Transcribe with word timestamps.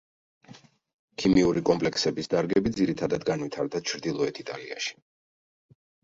ქიმიური 1.23 1.61
კომპლექსების 1.69 2.29
დარგები 2.33 2.71
ძირითადად 2.77 3.25
განვითარდა 3.31 3.81
ჩრდილოეთ 3.91 4.39
იტალიაში. 4.45 4.97